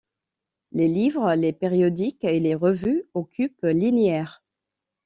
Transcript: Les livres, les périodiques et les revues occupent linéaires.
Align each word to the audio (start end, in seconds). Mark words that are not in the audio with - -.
Les 0.71 0.87
livres, 0.87 1.35
les 1.35 1.53
périodiques 1.53 2.23
et 2.23 2.39
les 2.39 2.55
revues 2.55 3.03
occupent 3.13 3.61
linéaires. 3.65 4.43